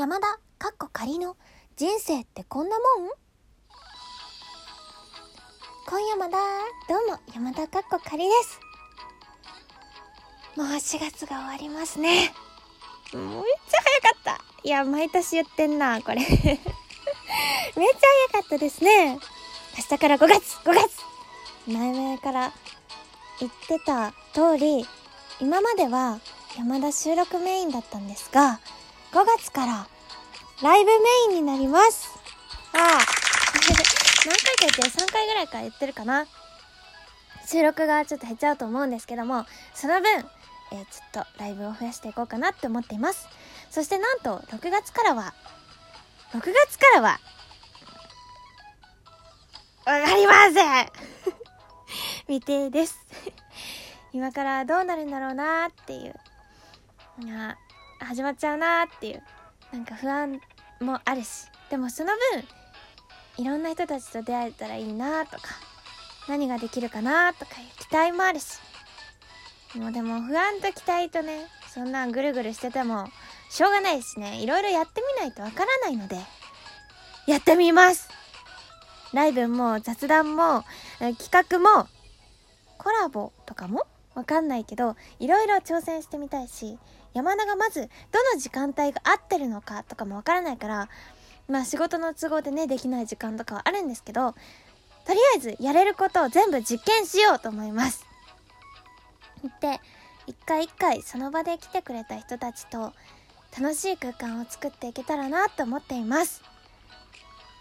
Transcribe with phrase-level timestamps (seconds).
[0.00, 0.26] 山田
[0.58, 1.36] かっこ仮の
[1.76, 3.10] 人生ってこんなもん？
[5.86, 6.38] 今夜まだ
[6.88, 8.58] どうも山田かっこ仮です。
[10.56, 12.32] もう4月が終わりますね。
[13.12, 14.40] もうめっちゃ早かった。
[14.62, 16.16] いや毎年言ってんなこれ。
[16.24, 16.56] めっちゃ
[18.32, 19.18] 早かったですね。
[19.76, 20.96] 明日から5月5月。
[21.66, 22.54] 前々から
[23.38, 24.88] 言ってた通り
[25.42, 26.20] 今までは
[26.56, 28.60] 山田収録メインだったんですが
[29.12, 29.88] 5月から
[30.62, 32.08] ライブメインになります。
[32.72, 32.98] ああ。
[34.26, 36.26] 何回か言ってる？3回ぐらいから言ってるかな。
[37.46, 39.44] 収録がちょっと減っちゃうと思うんですけども
[39.74, 40.08] その分、
[40.70, 43.26] えー、ちょっとライブを増やしていこうかなって思っています。
[43.70, 45.34] そしてなんと6月からは
[46.32, 47.18] 6月からは
[49.84, 50.92] わかりません。
[52.28, 53.04] 未定です。
[54.12, 56.14] 今からどうなるんだろうなっていう。
[58.04, 59.22] 始まっちゃうなっていう。
[59.72, 60.40] なんか不安
[60.80, 61.46] もあるし。
[61.70, 62.44] でもその分
[63.38, 65.42] いろんな人たちと出会えたらいいなとか
[66.28, 68.58] 何ができるかなとかいう期待もあるし。
[69.76, 73.06] もうでも不安と期待とねそんなんぐるぐるしてても
[73.50, 74.42] しょうがないしね。
[74.42, 76.16] いろいろやってみないとわからないので
[77.26, 78.08] やってみます。
[79.12, 80.64] ライブも雑談も
[81.18, 81.88] 企画も
[82.78, 86.78] コラボとかもわかんないけどいろいろ挑戦してみたいし
[87.14, 90.88] 山田がまずどの時間帯が合ってるのかとかもわからないから
[91.48, 94.32] まあ仕事の都合でねできない時間とかはあるんですけど
[95.04, 98.04] とりあえずやれることを全部実験しようと思います。
[99.60, 99.80] で
[100.26, 102.92] 一回一回その場で来てくれた人たちと
[103.58, 106.42] 楽しい空間を作っていけたらなと思っています。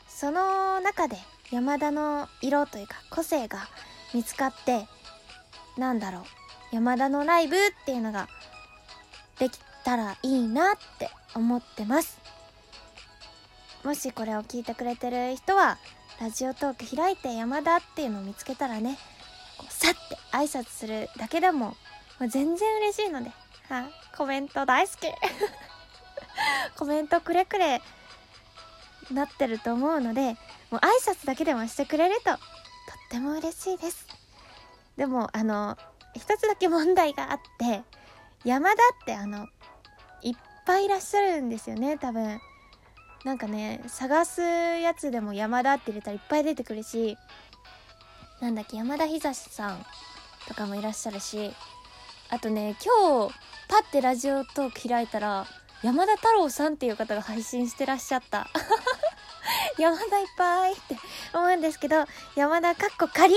[0.07, 1.17] その中で
[1.49, 3.59] 山田の色というか個性が
[4.13, 4.85] 見つかって
[5.77, 6.38] なんだろう。
[6.71, 8.27] 山田のライブっていうのが
[9.39, 12.19] できたらいいなって思ってます。
[13.83, 15.77] もしこれを聞いてくれてる人は
[16.19, 18.97] ラジオトーク開いて山田っていうのを見つけたらね
[19.69, 21.75] さって挨拶するだけでも
[22.19, 23.29] もう全然嬉しいので、
[23.69, 25.07] はあ、コメント大好き。
[26.77, 27.81] コメントくれくれ
[29.11, 30.37] なってると思うので
[30.69, 32.37] もう挨拶だけでもしてくれるととっ
[33.09, 34.05] ても嬉しいです。
[34.97, 35.77] でもあの
[36.15, 37.81] 一つだけ問題があって
[38.45, 39.47] 山田ってあの
[40.21, 42.39] いっぱいいらっしゃるんですよね多分。
[43.25, 47.17] なんかね探すやつでも山田って入れたらいっぱい出てくるし
[48.39, 49.85] なんだっけ山田久志さん
[50.47, 51.51] とかもいらっしゃるし
[52.29, 53.33] あとね今日
[53.67, 55.45] パッてラジオトーク開いたら
[55.83, 58.47] 山田太郎さんっていう方が配信してらっしゃった。
[59.79, 60.97] 山田いっぱいって
[61.33, 62.05] 思うんですけど
[62.35, 63.33] 山田かっこ仮。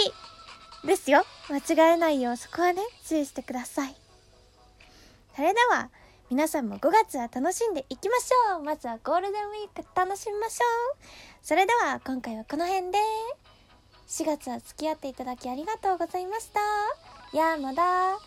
[0.84, 1.24] ですよ。
[1.48, 3.94] 間違えないようそこはね注意してください。
[5.36, 5.90] それでは
[6.30, 8.62] 皆さんも5月は楽しんでいきましょう。
[8.62, 10.98] まずはゴールデンウィーク楽しみましょう。
[11.42, 12.98] それでは今回はこの辺で。
[14.08, 16.60] 4月は付き合っていただきありがとうございました。
[17.34, 18.18] やまだ